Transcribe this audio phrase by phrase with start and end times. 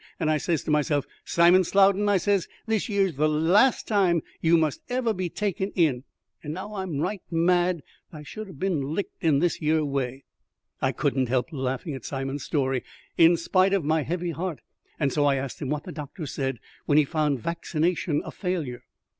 [0.19, 4.23] And I says to myself, 'Simon Slowden,' I says, 'this yer is the last time
[4.41, 6.05] you must be ever taken in;'
[6.41, 10.23] and now I'm right mad that I should 'a bin licked in this yer way."
[10.81, 12.83] I could not help laughing at Simon's story,
[13.15, 14.61] in spite of my heavy heart,
[14.99, 16.57] and so I asked him what the doctor said
[16.87, 18.81] when he found vaccination a failure.